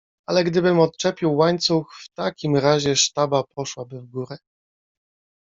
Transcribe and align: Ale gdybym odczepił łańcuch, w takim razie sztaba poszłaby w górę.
Ale 0.27 0.43
gdybym 0.43 0.79
odczepił 0.79 1.35
łańcuch, 1.35 1.95
w 2.03 2.09
takim 2.09 2.55
razie 2.57 2.95
sztaba 2.95 3.43
poszłaby 3.43 4.01
w 4.01 4.05
górę. 4.05 4.37